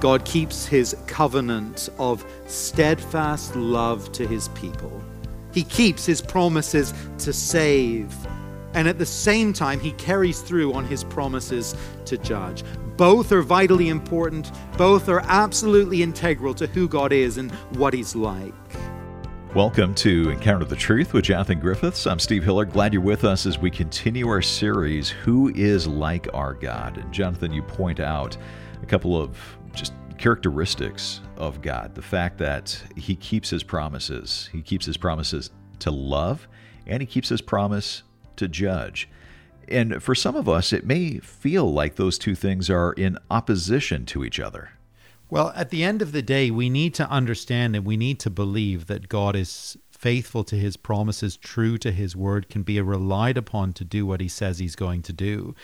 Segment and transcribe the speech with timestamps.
[0.00, 4.98] God keeps his covenant of steadfast love to his people.
[5.52, 8.16] He keeps his promises to save.
[8.72, 11.76] And at the same time, he carries through on his promises
[12.06, 12.64] to judge.
[12.96, 18.16] Both are vitally important, both are absolutely integral to who God is and what he's
[18.16, 18.54] like.
[19.54, 22.06] Welcome to Encounter the Truth with Jonathan Griffiths.
[22.06, 22.64] I'm Steve Hiller.
[22.64, 26.96] Glad you're with us as we continue our series, Who is Like Our God?
[26.96, 28.38] And Jonathan, you point out
[28.82, 29.36] a couple of
[30.20, 35.90] characteristics of God the fact that He keeps His promises, He keeps His promises to
[35.90, 36.46] love,
[36.86, 38.02] and He keeps His promise
[38.36, 39.08] to judge.
[39.66, 44.04] And for some of us, it may feel like those two things are in opposition
[44.06, 44.72] to each other.
[45.30, 48.30] Well, at the end of the day, we need to understand and we need to
[48.30, 53.36] believe that God is faithful to his promises, true to his word, can be relied
[53.36, 55.54] upon to do what he says he's going to do.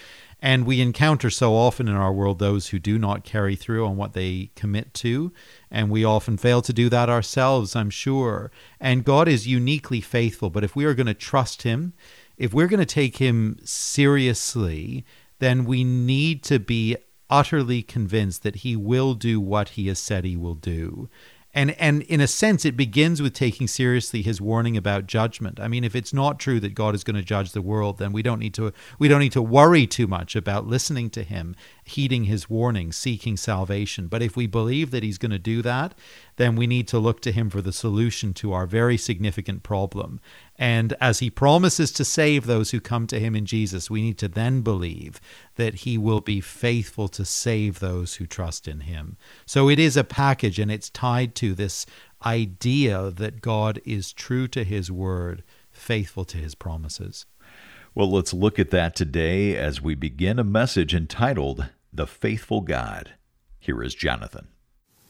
[0.41, 3.97] And we encounter so often in our world those who do not carry through on
[3.97, 5.33] what they commit to.
[5.71, 8.51] And we often fail to do that ourselves, I'm sure.
[8.78, 10.51] And God is uniquely faithful.
[10.51, 11.95] But if we are going to trust him,
[12.37, 15.05] if we're going to take him seriously,
[15.39, 16.97] then we need to be
[17.28, 21.09] utterly convinced that he will do what he has said he will do.
[21.57, 25.59] And and in a sense it begins with taking seriously his warning about judgment.
[25.59, 28.12] I mean if it's not true that God is going to judge the world then
[28.12, 31.57] we don't need to we don't need to worry too much about listening to him,
[31.87, 34.09] heeding his warning, seeking salvation.
[34.09, 35.95] But if we believe that he's going to do that,
[36.34, 40.20] then we need to look to him for the solution to our very significant problem.
[40.56, 44.19] And as he promises to save those who come to him in Jesus, we need
[44.19, 45.20] to then believe
[45.55, 49.17] that he will be faithful to save those who trust in him.
[49.47, 51.87] So it is a package and it's tied to this
[52.25, 57.27] idea that God is true to his word, faithful to his promises.
[57.95, 63.14] Well, let's look at that today as we begin a message entitled The Faithful God.
[63.58, 64.48] Here is Jonathan.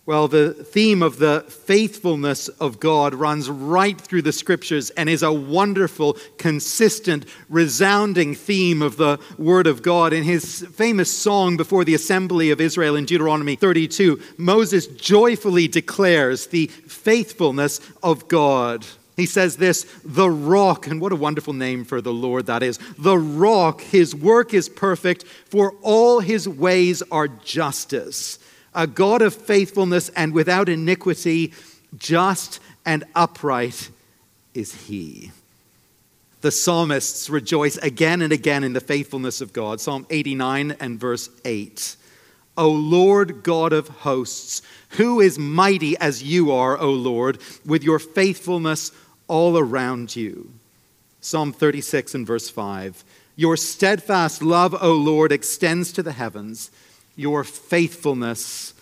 [0.06, 5.24] Well, the theme of the faithfulness of God runs right through the scriptures and is
[5.24, 10.12] a wonderful, consistent, resounding theme of the Word of God.
[10.12, 16.46] In his famous song before the assembly of Israel in Deuteronomy 32, Moses joyfully declares
[16.46, 18.86] the faithfulness of God.
[19.16, 22.78] He says this, the rock, and what a wonderful name for the Lord that is.
[22.98, 28.38] The rock, his work is perfect, for all his ways are justice
[28.76, 31.52] a God of faithfulness and without iniquity,
[31.96, 33.90] just and upright
[34.54, 35.32] is he.
[36.42, 39.80] The psalmists rejoice again and again in the faithfulness of God.
[39.80, 41.96] Psalm 89 and verse 8.
[42.58, 47.98] O Lord God of hosts, who is mighty as you are, O Lord, with your
[47.98, 48.92] faithfulness
[49.28, 50.50] all around you.
[51.20, 53.04] Psalm 36 and verse 5.
[53.36, 56.70] Your steadfast love, O Lord, extends to the heavens
[57.16, 58.74] your faithfulness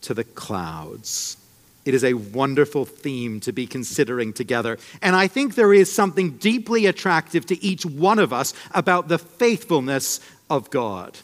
[0.00, 1.36] to the clouds.
[1.84, 4.78] It is a wonderful theme to be considering together.
[5.02, 9.18] And I think there is something deeply attractive to each one of us about the
[9.18, 11.18] faithfulness of God.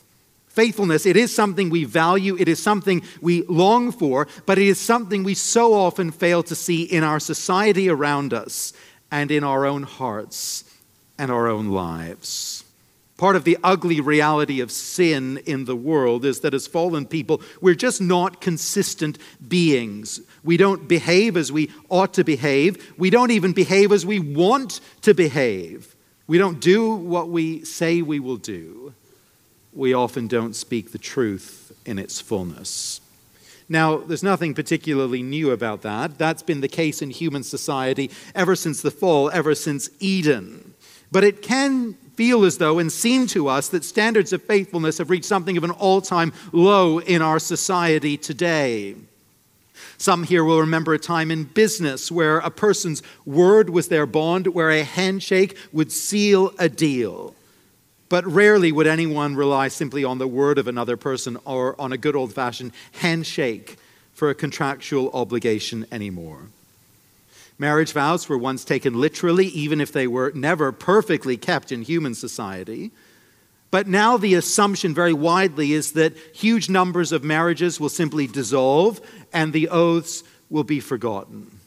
[0.60, 4.78] Faithfulness, it is something we value, it is something we long for, but it is
[4.78, 8.75] something we so often fail to see in our society around us
[9.10, 10.65] and in our own hearts
[11.16, 12.62] and our own lives.
[13.16, 17.41] Part of the ugly reality of sin in the world is that as fallen people,
[17.62, 19.16] we're just not consistent
[19.49, 20.20] beings.
[20.44, 22.93] We don't behave as we ought to behave.
[22.99, 25.97] We don't even behave as we want to behave.
[26.26, 28.93] We don't do what we say we will do.
[29.72, 33.00] We often don't speak the truth in its fullness.
[33.69, 36.19] Now, there's nothing particularly new about that.
[36.19, 40.75] That's been the case in human society ever since the fall, ever since Eden.
[41.12, 45.08] But it can feel as though and seem to us that standards of faithfulness have
[45.08, 48.97] reached something of an all time low in our society today.
[49.98, 54.48] Some here will remember a time in business where a person's word was their bond,
[54.48, 57.34] where a handshake would seal a deal.
[58.10, 61.97] But rarely would anyone rely simply on the word of another person or on a
[61.97, 63.79] good old fashioned handshake
[64.12, 66.49] for a contractual obligation anymore.
[67.56, 72.14] Marriage vows were once taken literally, even if they were never perfectly kept in human
[72.14, 72.90] society.
[73.70, 79.00] But now the assumption very widely is that huge numbers of marriages will simply dissolve
[79.32, 81.60] and the oaths will be forgotten.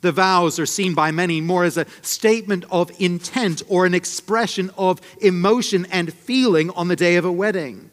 [0.00, 4.70] The vows are seen by many more as a statement of intent or an expression
[4.78, 7.90] of emotion and feeling on the day of a wedding.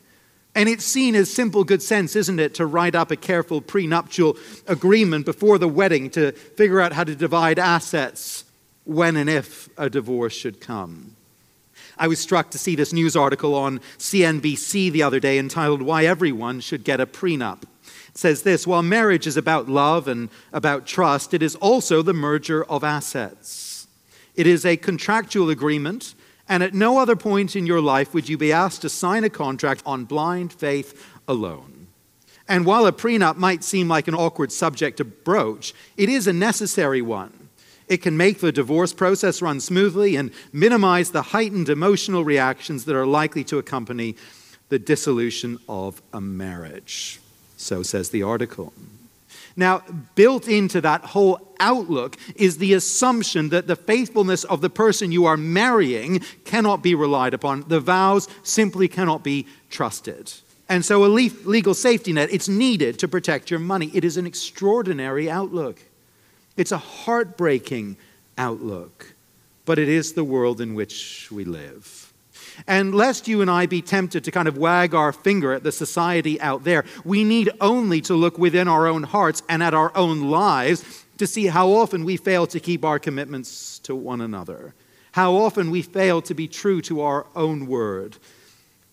[0.54, 4.38] And it's seen as simple good sense, isn't it, to write up a careful prenuptial
[4.68, 8.46] agreement before the wedding to figure out how to divide assets
[8.86, 11.16] when and if a divorce should come.
[11.98, 16.06] I was struck to see this news article on CNBC the other day entitled Why
[16.06, 17.64] Everyone Should Get a Prenup.
[18.16, 22.64] Says this While marriage is about love and about trust, it is also the merger
[22.64, 23.88] of assets.
[24.36, 26.16] It is a contractual agreement,
[26.50, 29.30] and at no other point in your life would you be asked to sign a
[29.30, 31.88] contract on blind faith alone.
[32.48, 36.34] And while a prenup might seem like an awkward subject to broach, it is a
[36.34, 37.50] necessary one.
[37.88, 42.96] It can make the divorce process run smoothly and minimize the heightened emotional reactions that
[42.96, 44.16] are likely to accompany
[44.70, 47.20] the dissolution of a marriage.
[47.58, 48.74] So says the article.
[49.58, 49.84] Now,
[50.16, 55.26] built into that whole outlook is the assumption that the faithfulness of the person you
[55.26, 57.64] are marrying cannot be relied upon.
[57.68, 60.34] The vows simply cannot be trusted.
[60.68, 63.92] And so a legal safety net, it's needed to protect your money.
[63.94, 65.80] It is an extraordinary outlook.
[66.58, 67.98] It's a heartbreaking
[68.38, 69.14] outlook,
[69.66, 72.05] but it is the world in which we live.
[72.68, 75.72] And lest you and I be tempted to kind of wag our finger at the
[75.72, 79.96] society out there, we need only to look within our own hearts and at our
[79.96, 84.74] own lives to see how often we fail to keep our commitments to one another,
[85.14, 88.18] how often we fail to be true to our own word,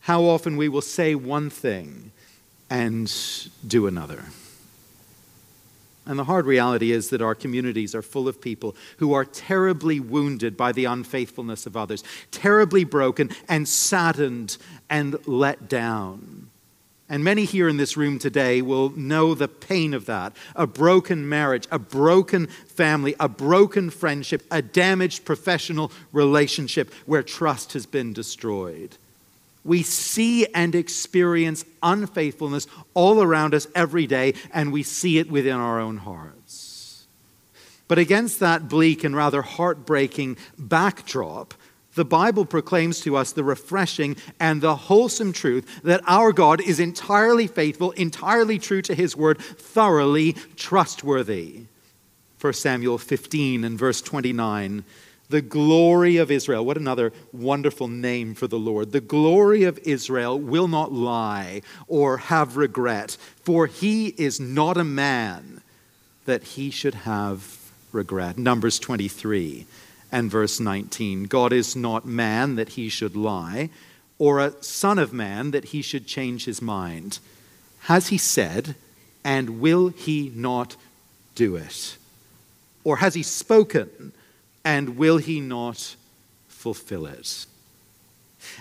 [0.00, 2.12] how often we will say one thing
[2.70, 3.12] and
[3.66, 4.24] do another.
[6.04, 10.00] And the hard reality is that our communities are full of people who are terribly
[10.00, 12.02] wounded by the unfaithfulness of others,
[12.32, 14.56] terribly broken and saddened
[14.90, 16.48] and let down.
[17.08, 21.28] And many here in this room today will know the pain of that a broken
[21.28, 28.12] marriage, a broken family, a broken friendship, a damaged professional relationship where trust has been
[28.12, 28.96] destroyed.
[29.64, 35.56] We see and experience unfaithfulness all around us every day, and we see it within
[35.56, 37.06] our own hearts.
[37.86, 41.54] But against that bleak and rather heartbreaking backdrop,
[41.94, 46.80] the Bible proclaims to us the refreshing and the wholesome truth that our God is
[46.80, 51.66] entirely faithful, entirely true to his word, thoroughly trustworthy.
[52.40, 54.84] 1 Samuel 15 and verse 29
[55.32, 56.64] the glory of Israel.
[56.64, 58.92] What another wonderful name for the Lord.
[58.92, 64.84] The glory of Israel will not lie or have regret, for he is not a
[64.84, 65.62] man
[66.26, 67.58] that he should have
[67.92, 68.36] regret.
[68.36, 69.66] Numbers 23
[70.12, 71.24] and verse 19.
[71.24, 73.70] God is not man that he should lie,
[74.18, 77.18] or a son of man that he should change his mind.
[77.84, 78.76] Has he said,
[79.24, 80.76] and will he not
[81.34, 81.96] do it?
[82.84, 84.12] Or has he spoken?
[84.64, 85.96] And will he not
[86.48, 87.46] fulfill it?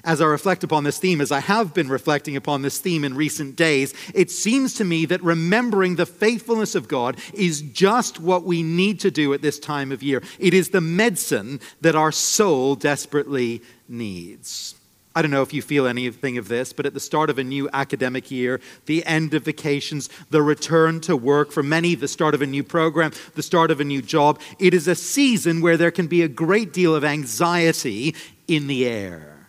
[0.03, 3.15] As I reflect upon this theme, as I have been reflecting upon this theme in
[3.15, 8.43] recent days, it seems to me that remembering the faithfulness of God is just what
[8.43, 10.21] we need to do at this time of year.
[10.39, 14.75] It is the medicine that our soul desperately needs.
[15.13, 17.43] I don't know if you feel anything of this, but at the start of a
[17.43, 22.33] new academic year, the end of vacations, the return to work, for many, the start
[22.33, 25.75] of a new program, the start of a new job, it is a season where
[25.75, 28.15] there can be a great deal of anxiety
[28.47, 29.47] in the air.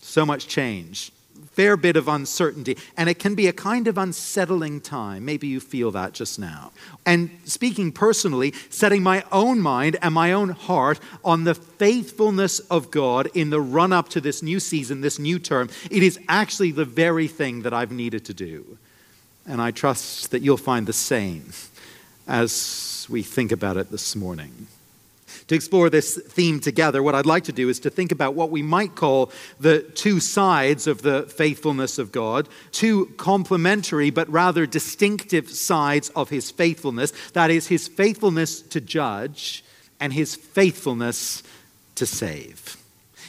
[0.00, 1.13] So much change
[1.54, 5.24] fair bit of uncertainty, and it can be a kind of unsettling time.
[5.24, 6.72] Maybe you feel that just now.
[7.06, 12.90] And speaking personally, setting my own mind and my own heart on the faithfulness of
[12.90, 16.72] God in the run up to this new season, this new term, it is actually
[16.72, 18.78] the very thing that I've needed to do.
[19.46, 21.52] And I trust that you'll find the same
[22.26, 24.66] as we think about it this morning
[25.48, 28.50] to explore this theme together, what I'd like to do is to think about what
[28.50, 34.66] we might call the two sides of the faithfulness of God, two complementary but rather
[34.66, 37.12] distinctive sides of his faithfulness.
[37.32, 39.64] That is, his faithfulness to judge
[40.00, 41.42] and his faithfulness
[41.96, 42.83] to save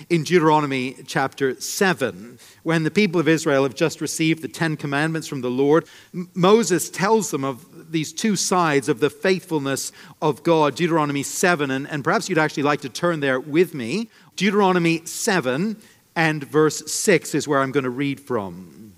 [0.09, 5.27] in Deuteronomy chapter 7, when the people of Israel have just received the Ten Commandments
[5.27, 5.85] from the Lord,
[6.33, 10.75] Moses tells them of these two sides of the faithfulness of God.
[10.75, 14.09] Deuteronomy 7, and, and perhaps you'd actually like to turn there with me.
[14.35, 15.77] Deuteronomy 7
[16.15, 18.93] and verse 6 is where I'm going to read from.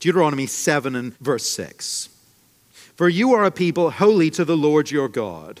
[0.00, 2.08] Deuteronomy 7 and verse 6.
[2.96, 5.60] For you are a people holy to the Lord your God.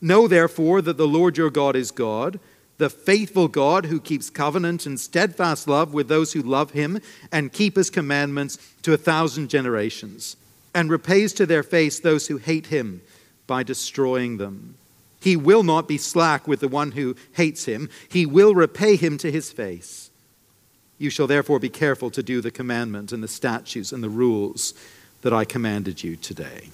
[0.00, 2.40] Know therefore that the Lord your God is God,
[2.78, 7.52] the faithful God who keeps covenant and steadfast love with those who love him and
[7.52, 10.36] keep his commandments to a thousand generations.
[10.74, 13.02] and repays to their face those who hate him
[13.46, 14.76] by destroying them.
[15.20, 19.18] He will not be slack with the one who hates him, he will repay him
[19.18, 20.10] to his face.
[20.98, 24.74] You shall therefore be careful to do the commandment and the statutes and the rules
[25.22, 26.68] that I commanded you today.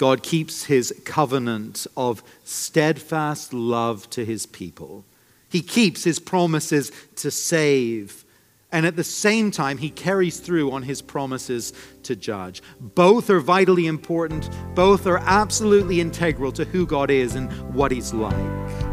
[0.00, 5.04] God keeps his covenant of steadfast love to his people.
[5.50, 8.24] He keeps his promises to save
[8.72, 11.72] and at the same time, he carries through on his promises
[12.04, 12.62] to judge.
[12.80, 18.14] Both are vitally important, both are absolutely integral to who God is and what he's
[18.14, 18.89] like.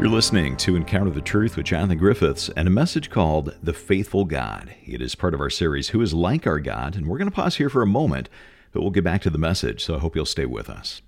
[0.00, 4.24] You're listening to Encounter the Truth with Jonathan Griffiths and a message called The Faithful
[4.24, 4.74] God.
[4.86, 6.96] It is part of our series, Who is Like Our God?
[6.96, 8.30] And we're going to pause here for a moment,
[8.72, 11.02] but we'll get back to the message, so I hope you'll stay with us.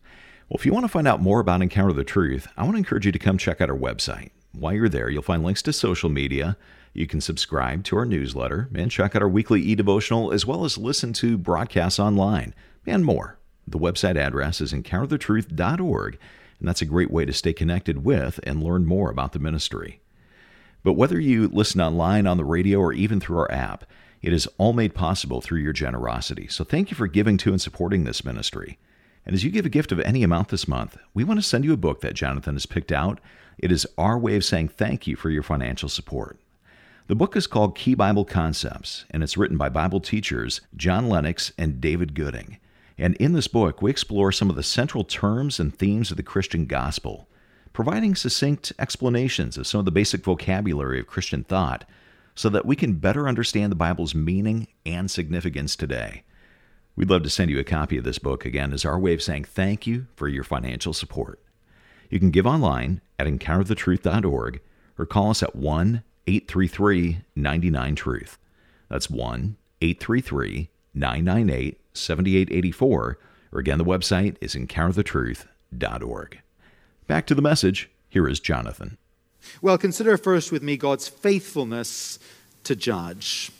[0.51, 2.79] Well, if you want to find out more about Encounter the Truth, I want to
[2.81, 4.29] encourage you to come check out our website.
[4.53, 6.59] While you're there, you'll find links to social media.
[6.93, 10.67] You can subscribe to our newsletter and check out our weekly e devotional, as well
[10.67, 12.55] as listen to broadcasts online
[12.87, 13.39] and more.
[13.67, 16.19] The website address is encounterthetruth.org,
[16.63, 20.01] and that's a great way to stay connected with and learn more about the ministry.
[20.85, 23.85] But whether you listen online, on the radio, or even through our app,
[24.23, 26.47] it is all made possible through your generosity.
[26.47, 28.79] So thank you for giving to and supporting this ministry.
[29.27, 31.65] And as you give a gift of any amount this month, we want to send
[31.65, 33.19] you a book that Jonathan has picked out.
[33.59, 36.39] It is our way of saying thank you for your financial support.
[37.09, 41.51] The book is called Key Bible Concepts, and it's written by Bible teachers John Lennox
[41.59, 42.59] and David Gooding.
[42.99, 46.23] And in this book, we explore some of the central terms and themes of the
[46.23, 47.29] Christian gospel,
[47.73, 51.85] providing succinct explanations of some of the basic vocabulary of Christian thought
[52.35, 56.25] so that we can better understand the Bible's meaning and significance today.
[56.97, 59.23] We'd love to send you a copy of this book again as our way of
[59.23, 61.41] saying thank you for your financial support.
[62.11, 64.61] You can give online at encounterthetruth.org
[64.99, 68.39] or call us at 1 833 99 Truth.
[68.89, 73.19] That's 1 833 998 7884.
[73.53, 76.41] Or again, the website is encounterthetruth.org.
[77.07, 77.91] Back to the message.
[78.09, 78.97] Here is Jonathan.
[79.61, 82.19] Well, consider first with me God's faithfulness
[82.65, 83.51] to judge.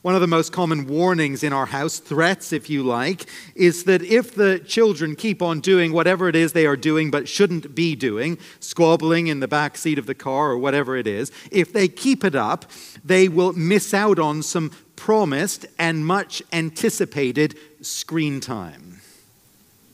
[0.00, 4.02] One of the most common warnings in our house, threats if you like, is that
[4.02, 7.94] if the children keep on doing whatever it is they are doing but shouldn't be
[7.94, 11.88] doing, squabbling in the back seat of the car or whatever it is, if they
[11.88, 12.64] keep it up,
[13.04, 14.70] they will miss out on some
[15.02, 19.00] promised and much anticipated screen time.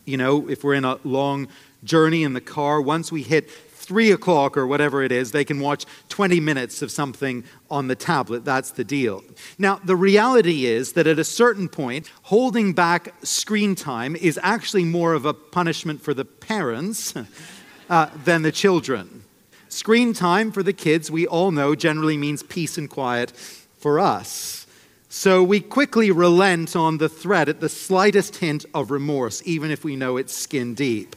[0.04, 1.48] You know, if we're in a long
[1.82, 5.60] journey in the car, once we hit three o'clock or whatever it is, they can
[5.60, 8.44] watch 20 minutes of something on the tablet.
[8.44, 9.24] That's the deal.
[9.56, 14.84] Now, the reality is that at a certain point, holding back screen time is actually
[14.84, 17.14] more of a punishment for the parents
[17.88, 19.24] uh, than the children.
[19.70, 24.66] Screen time for the kids, we all know, generally means peace and quiet for us.
[25.08, 29.84] So we quickly relent on the threat at the slightest hint of remorse, even if
[29.84, 31.16] we know it's skin deep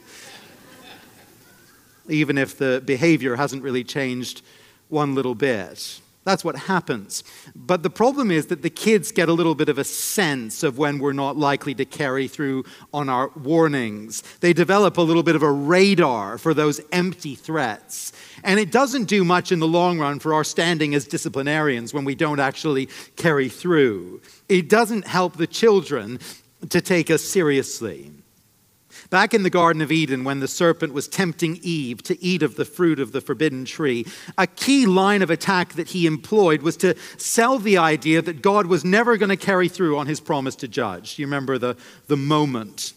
[2.08, 4.42] even if the behavior hasn't really changed
[4.88, 6.00] one little bit.
[6.24, 7.24] That's what happens.
[7.54, 10.78] But the problem is that the kids get a little bit of a sense of
[10.78, 12.64] when we're not likely to carry through
[12.94, 14.22] on our warnings.
[14.40, 18.12] They develop a little bit of a radar for those empty threats.
[18.44, 22.04] And it doesn't do much in the long run for our standing as disciplinarians when
[22.04, 24.20] we don't actually carry through.
[24.48, 26.20] It doesn't help the children
[26.68, 28.12] to take us seriously.
[29.12, 32.56] Back in the Garden of Eden, when the serpent was tempting Eve to eat of
[32.56, 34.06] the fruit of the forbidden tree,
[34.38, 38.68] a key line of attack that he employed was to sell the idea that God
[38.68, 41.18] was never going to carry through on his promise to judge.
[41.18, 41.76] You remember the,
[42.06, 42.94] the moment.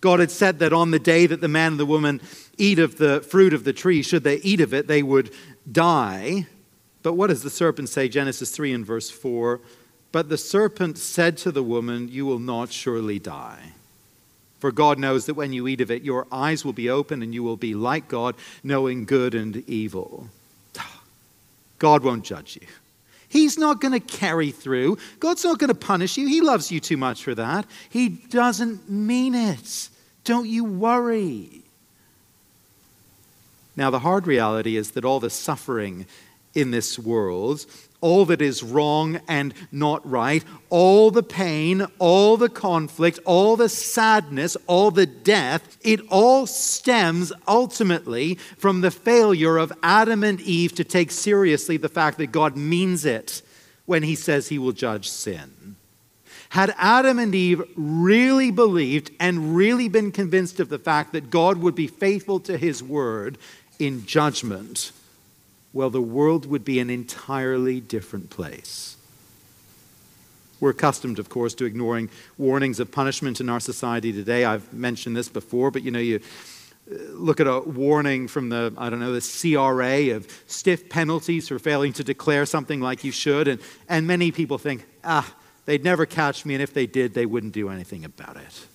[0.00, 2.22] God had said that on the day that the man and the woman
[2.56, 5.34] eat of the fruit of the tree, should they eat of it, they would
[5.70, 6.46] die.
[7.02, 8.08] But what does the serpent say?
[8.08, 9.60] Genesis 3 and verse 4.
[10.12, 13.72] But the serpent said to the woman, You will not surely die.
[14.62, 17.34] For God knows that when you eat of it, your eyes will be open and
[17.34, 20.28] you will be like God, knowing good and evil.
[21.80, 22.68] God won't judge you.
[23.28, 24.98] He's not going to carry through.
[25.18, 26.28] God's not going to punish you.
[26.28, 27.66] He loves you too much for that.
[27.90, 29.88] He doesn't mean it.
[30.22, 31.62] Don't you worry.
[33.74, 36.06] Now, the hard reality is that all the suffering
[36.54, 37.66] in this world
[38.02, 43.70] all that is wrong and not right, all the pain, all the conflict, all the
[43.70, 50.74] sadness, all the death, it all stems ultimately from the failure of Adam and Eve
[50.74, 53.40] to take seriously the fact that God means it
[53.86, 55.76] when he says he will judge sin.
[56.50, 61.56] Had Adam and Eve really believed and really been convinced of the fact that God
[61.58, 63.38] would be faithful to his word
[63.78, 64.92] in judgment,
[65.72, 68.96] well, the world would be an entirely different place.
[70.60, 74.44] We're accustomed, of course, to ignoring warnings of punishment in our society today.
[74.44, 76.20] I've mentioned this before, but you know, you
[76.88, 81.48] uh, look at a warning from the, I don't know, the CRA of stiff penalties
[81.48, 85.82] for failing to declare something like you should, and, and many people think, ah, they'd
[85.82, 88.66] never catch me, and if they did, they wouldn't do anything about it.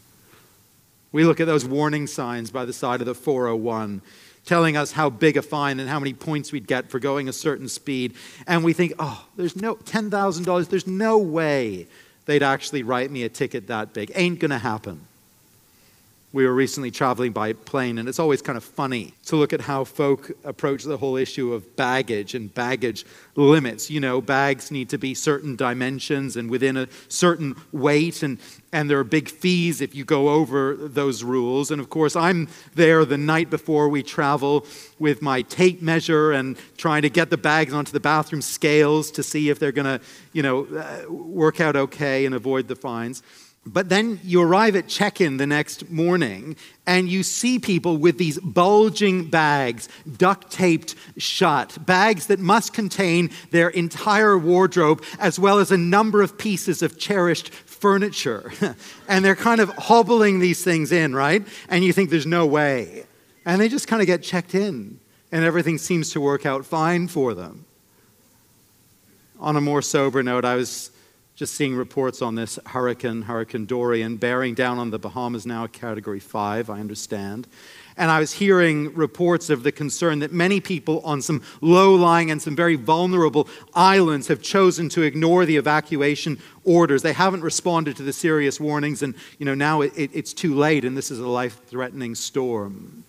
[1.14, 4.02] We look at those warning signs by the side of the 401
[4.48, 7.34] telling us how big a fine and how many points we'd get for going a
[7.34, 8.16] certain speed.
[8.48, 11.88] And we think, oh, there's no $10,000, there's no way
[12.26, 14.12] they'd actually write me a ticket that big.
[14.16, 15.07] Ain't gonna happen.
[16.38, 19.62] We were recently traveling by plane, and it's always kind of funny to look at
[19.62, 23.90] how folk approach the whole issue of baggage and baggage limits.
[23.90, 28.38] You know, bags need to be certain dimensions and within a certain weight, and,
[28.72, 31.72] and there are big fees if you go over those rules.
[31.72, 34.68] And of course, I'm there the night before we travel
[35.00, 39.24] with my tape measure and trying to get the bags onto the bathroom scales to
[39.24, 43.24] see if they're going to, you know, uh, work out okay and avoid the fines.
[43.68, 46.56] But then you arrive at check in the next morning
[46.86, 53.30] and you see people with these bulging bags, duct taped shut, bags that must contain
[53.52, 58.52] their entire wardrobe as well as a number of pieces of cherished furniture.
[59.08, 61.46] and they're kind of hobbling these things in, right?
[61.68, 63.06] And you think there's no way.
[63.46, 65.00] And they just kind of get checked in
[65.32, 67.66] and everything seems to work out fine for them.
[69.40, 70.90] On a more sober note, I was
[71.38, 75.68] just seeing reports on this hurricane, Hurricane Dorian, bearing down on the Bahamas now, a
[75.68, 77.46] category five, I understand.
[77.96, 82.32] And I was hearing reports of the concern that many people on some low lying
[82.32, 87.04] and some very vulnerable islands have chosen to ignore the evacuation orders.
[87.04, 90.56] They haven't responded to the serious warnings, and you know, now it, it, it's too
[90.56, 93.04] late, and this is a life threatening storm.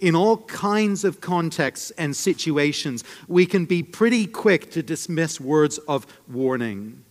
[0.00, 5.76] In all kinds of contexts and situations, we can be pretty quick to dismiss words
[5.76, 7.04] of warning.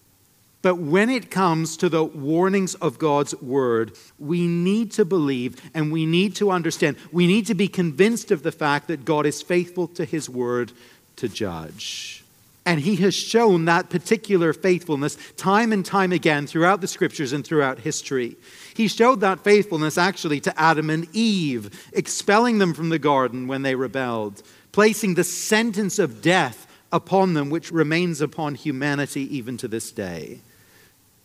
[0.68, 5.94] But when it comes to the warnings of God's word, we need to believe and
[5.94, 6.98] we need to understand.
[7.10, 10.74] We need to be convinced of the fact that God is faithful to his word
[11.16, 12.26] to judge.
[12.66, 17.48] And he has shown that particular faithfulness time and time again throughout the scriptures and
[17.48, 18.36] throughout history.
[18.76, 23.62] He showed that faithfulness actually to Adam and Eve, expelling them from the garden when
[23.62, 29.70] they rebelled, placing the sentence of death upon them, which remains upon humanity even to
[29.70, 30.42] this day.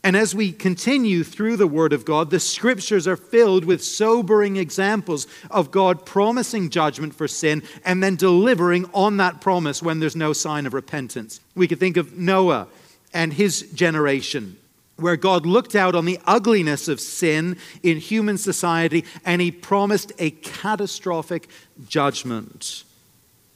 [0.05, 4.57] And as we continue through the Word of God, the scriptures are filled with sobering
[4.57, 10.17] examples of God promising judgment for sin and then delivering on that promise when there's
[10.17, 11.41] no sign of repentance.
[11.55, 12.67] We could think of Noah
[13.15, 14.57] and his generation,
[14.97, 20.11] where God looked out on the ugliness of sin in human society and he promised
[20.19, 21.49] a catastrophic
[21.87, 22.83] judgment,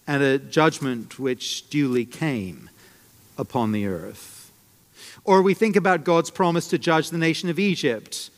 [0.07, 2.71] and a judgment which duly came
[3.37, 4.36] upon the earth.
[5.27, 8.31] Or we think about God's promise to judge the nation of Egypt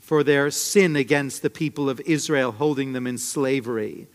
[0.00, 4.08] for their sin against the people of Israel, holding them in slavery.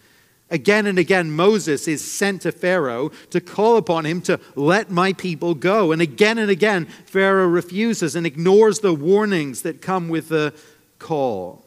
[0.50, 5.13] Again and again, Moses is sent to Pharaoh to call upon him to let my
[5.13, 5.93] people go.
[5.93, 10.54] And again and again, Pharaoh refuses and ignores the warnings that come with the
[11.00, 11.63] call.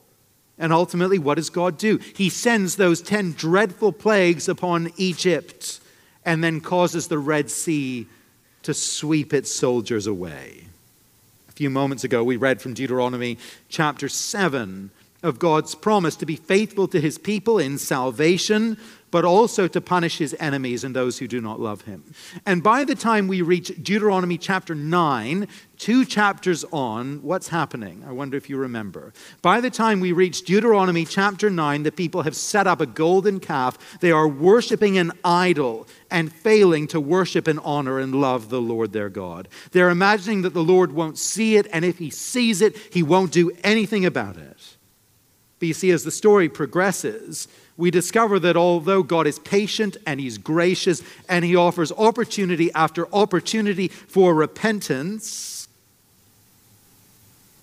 [0.59, 1.98] And ultimately, what does God do?
[2.14, 5.80] He sends those 10 dreadful plagues upon Egypt
[6.26, 8.07] and then causes the Red Sea
[8.64, 10.64] to sweep its soldiers away.
[11.48, 14.90] A few moments ago, we read from Deuteronomy chapter 7
[15.22, 18.77] of God's promise to be faithful to his people in salvation,
[19.14, 22.03] but also to punish his enemies and those who do not love him.
[22.44, 25.46] And by the time we reach Deuteronomy chapter 9,
[25.79, 28.03] two chapters on, what's happening?
[28.05, 29.12] I wonder if you remember.
[29.40, 33.38] By the time we reach Deuteronomy chapter 9, the people have set up a golden
[33.38, 34.00] calf.
[34.00, 38.92] They are worshiping an idol and failing to worship and honor and love the Lord
[38.92, 39.46] their God.
[39.70, 43.31] They're imagining that the Lord won't see it, and if he sees it, he won't
[43.31, 44.77] do anything about it.
[45.61, 50.20] But you see, as the story progresses, we discover that although God is patient and
[50.20, 55.68] He's gracious and He offers opportunity after opportunity for repentance,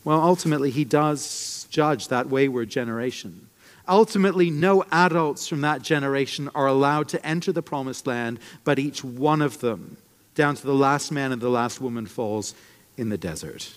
[0.04, 3.48] well, ultimately He does judge that wayward generation.
[3.88, 9.04] Ultimately, no adults from that generation are allowed to enter the promised land, but each
[9.04, 9.98] one of them,
[10.36, 12.54] down to the last man and the last woman, falls
[12.98, 13.76] in the desert.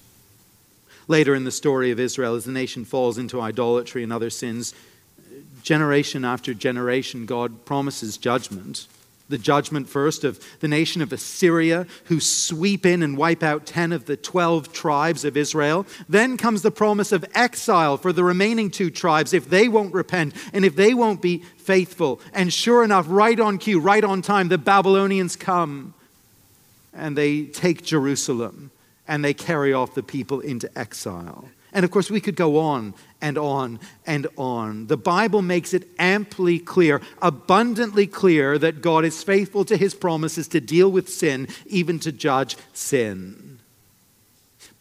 [1.09, 4.75] Later in the story of Israel, as the nation falls into idolatry and other sins,
[5.63, 8.87] generation after generation, God promises judgment.
[9.29, 13.93] the judgment first of the nation of Assyria, who sweep in and wipe out 10
[13.93, 15.87] of the 12 tribes of Israel.
[16.09, 20.35] Then comes the promise of exile for the remaining two tribes if they won't repent
[20.53, 22.21] and if they won't be faithful.
[22.35, 25.95] And sure enough, right on cue, right on time, the Babylonians come
[26.93, 28.71] and they take Jerusalem
[29.09, 31.49] and they carry off the people into exile.
[31.75, 34.87] And of course, we could go on and on and on.
[34.87, 40.47] The Bible makes it amply clear, abundantly clear, that God is faithful to his promises
[40.49, 43.44] to deal with sin, even to judge sin.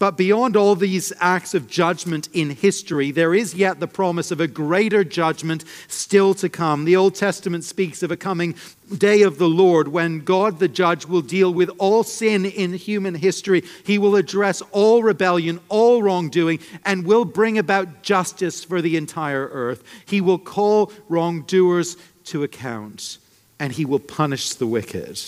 [0.04, 4.38] But beyond all these acts of judgment in history, there is yet the promise of
[4.38, 6.84] a greater judgment still to come.
[6.84, 8.54] The Old Testament speaks of a coming
[8.98, 13.14] day of the Lord when God the judge will deal with all sin in human
[13.14, 13.64] history.
[13.86, 19.48] He will address all rebellion, all wrongdoing, and will bring about justice for the entire
[19.52, 19.82] earth.
[20.04, 23.16] He will call wrongdoers to account,
[23.58, 25.18] and he will punish the wicked.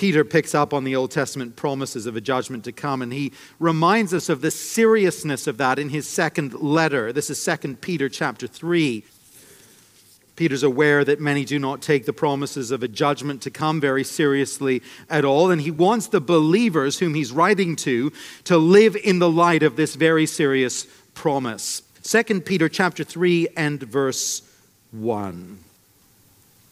[0.00, 3.32] Peter picks up on the Old Testament promises of a judgment to come, and he
[3.58, 7.12] reminds us of the seriousness of that in his second letter.
[7.12, 9.04] This is 2 Peter chapter 3.
[10.36, 14.02] Peter's aware that many do not take the promises of a judgment to come very
[14.02, 18.10] seriously at all, and he wants the believers whom he's writing to
[18.44, 21.82] to live in the light of this very serious promise.
[22.04, 24.50] 2 Peter chapter 3 and verse
[24.92, 25.58] 1.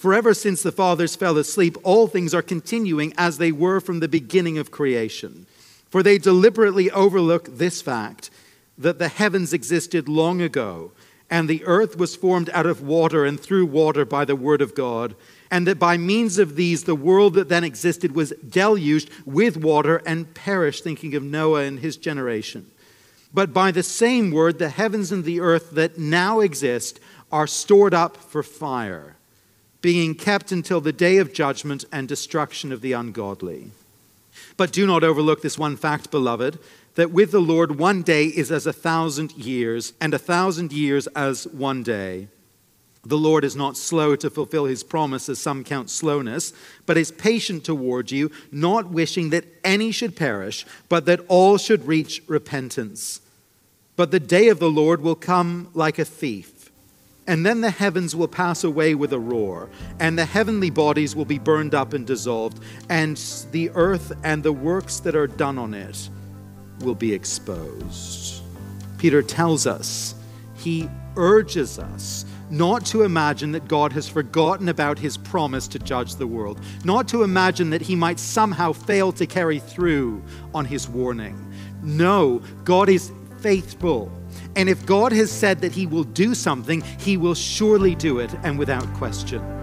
[0.00, 4.00] For ever since the fathers fell asleep, all things are continuing as they were from
[4.00, 5.44] the beginning of creation.
[5.90, 8.30] For they deliberately overlook this fact
[8.78, 10.92] that the heavens existed long ago,
[11.28, 14.74] and the earth was formed out of water and through water by the word of
[14.74, 15.14] God,
[15.50, 20.00] and that by means of these the world that then existed was deluged with water
[20.06, 22.70] and perished, thinking of Noah and his generation.
[23.34, 27.92] But by the same word, the heavens and the earth that now exist are stored
[27.92, 29.16] up for fire
[29.80, 33.70] being kept until the day of judgment and destruction of the ungodly.
[34.56, 36.58] But do not overlook this one fact, beloved,
[36.94, 41.06] that with the Lord one day is as a thousand years, and a thousand years
[41.08, 42.28] as one day.
[43.02, 46.52] The Lord is not slow to fulfill his promise, as some count slowness,
[46.84, 51.86] but is patient toward you, not wishing that any should perish, but that all should
[51.86, 53.22] reach repentance.
[53.96, 56.59] But the day of the Lord will come like a thief.
[57.26, 59.68] And then the heavens will pass away with a roar,
[60.00, 63.16] and the heavenly bodies will be burned up and dissolved, and
[63.52, 66.08] the earth and the works that are done on it
[66.80, 68.42] will be exposed.
[68.98, 70.14] Peter tells us,
[70.56, 76.16] he urges us not to imagine that God has forgotten about his promise to judge
[76.16, 80.88] the world, not to imagine that he might somehow fail to carry through on his
[80.88, 81.38] warning.
[81.82, 84.12] No, God is faithful
[84.56, 88.34] and if God has said that He will do something, He will surely do it
[88.42, 89.60] and without question.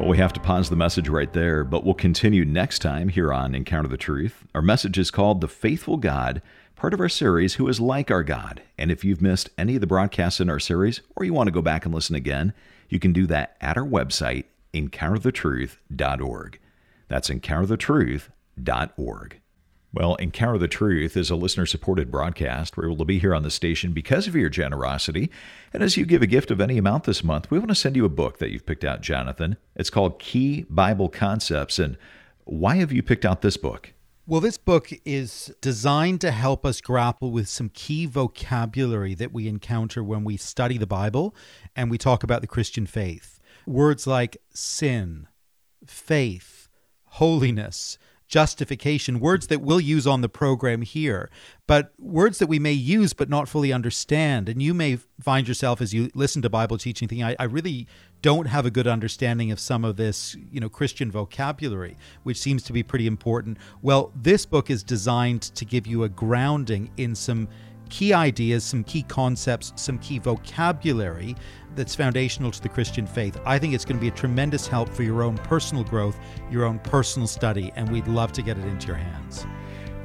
[0.00, 3.34] Well, we have to pause the message right there, but we'll continue next time here
[3.34, 4.46] on Encounter the Truth.
[4.54, 6.40] Our message is called The Faithful God,
[6.74, 8.62] part of our series, Who is Like Our God.
[8.78, 11.52] And if you've missed any of the broadcasts in our series, or you want to
[11.52, 12.54] go back and listen again,
[12.88, 16.58] you can do that at our website, encounterthetruth.org.
[17.08, 19.40] That's encounterthetruth.org.
[19.92, 22.76] Well, Encounter the Truth is a listener supported broadcast.
[22.76, 25.32] We're able to be here on the station because of your generosity.
[25.72, 27.96] And as you give a gift of any amount this month, we want to send
[27.96, 29.56] you a book that you've picked out, Jonathan.
[29.74, 31.80] It's called Key Bible Concepts.
[31.80, 31.96] And
[32.44, 33.92] why have you picked out this book?
[34.28, 39.48] Well, this book is designed to help us grapple with some key vocabulary that we
[39.48, 41.34] encounter when we study the Bible
[41.74, 43.40] and we talk about the Christian faith.
[43.66, 45.26] Words like sin,
[45.84, 46.68] faith,
[47.06, 47.98] holiness
[48.30, 51.28] justification, words that we'll use on the program here,
[51.66, 54.48] but words that we may use but not fully understand.
[54.48, 57.88] And you may find yourself as you listen to Bible teaching thinking, I, I really
[58.22, 62.62] don't have a good understanding of some of this, you know, Christian vocabulary, which seems
[62.64, 63.58] to be pretty important.
[63.82, 67.48] Well, this book is designed to give you a grounding in some
[67.90, 71.36] key ideas, some key concepts, some key vocabulary
[71.74, 73.38] that's foundational to the Christian faith.
[73.44, 76.18] I think it's going to be a tremendous help for your own personal growth,
[76.50, 79.44] your own personal study, and we'd love to get it into your hands.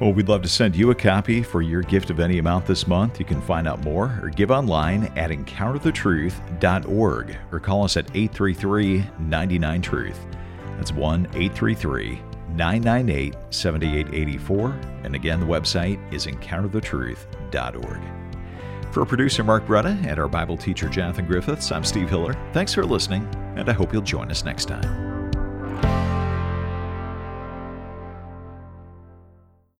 [0.00, 2.86] Well, we'd love to send you a copy for your gift of any amount this
[2.86, 3.18] month.
[3.18, 9.06] You can find out more or give online at encounterthetruth.org or call us at 833
[9.20, 10.26] 99 Truth.
[10.76, 12.20] That's 1 833
[12.50, 14.78] 998 7884.
[15.04, 17.35] And again, the website is encounterthetruth.org.
[18.92, 22.34] For producer Mark Bretta and our Bible teacher Jonathan Griffiths, I'm Steve Hiller.
[22.52, 25.15] Thanks for listening, and I hope you'll join us next time.